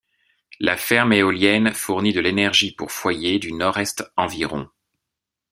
La 0.59 0.77
ferme 0.77 1.13
éolienne 1.13 1.71
fournit 1.73 2.11
de 2.11 2.21
l'énergie 2.21 2.71
pour 2.71 2.91
foyers 2.91 3.37
du 3.37 3.51
nord-est 3.53 4.03
environ. 4.17 4.67